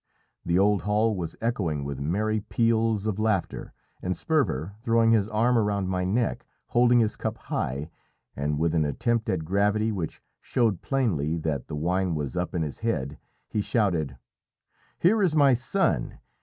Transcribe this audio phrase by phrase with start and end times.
[0.43, 5.59] The old hall was echoing with merry peals of laughter, and Sperver, throwing his arm
[5.59, 7.91] round my neck, holding his cup high,
[8.35, 12.63] and with an attempt at gravity which showed plainly that the wine was up in
[12.63, 14.17] his head, he shouted
[14.97, 16.17] "Here is my son!